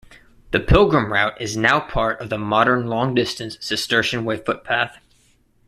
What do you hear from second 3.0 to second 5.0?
distance Cistercian Way footpath.